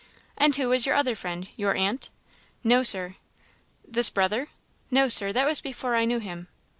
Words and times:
"And 0.35 0.55
who 0.55 0.69
was 0.69 0.85
the 0.85 0.95
other 0.95 1.13
friend? 1.13 1.47
your 1.55 1.75
aunt?" 1.75 2.09
"No, 2.63 2.81
Sir." 2.81 3.17
"This 3.87 4.09
brother?" 4.09 4.47
"No, 4.89 5.09
Sir; 5.09 5.31
that 5.31 5.45
was 5.45 5.61
before 5.61 5.95
I 5.95 6.05
knew 6.05 6.17
him." 6.17 6.47